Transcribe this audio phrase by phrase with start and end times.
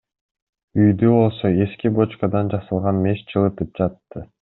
[0.85, 4.29] Үйдү болсо эски бочкадан жасалган меш жылытып жатты.